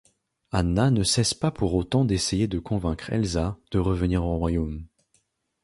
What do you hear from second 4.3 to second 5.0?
royaume.